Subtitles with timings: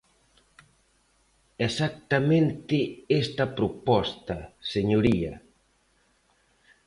[1.67, 2.77] Exactamente
[3.21, 4.37] esta proposta,
[4.73, 5.33] señoría.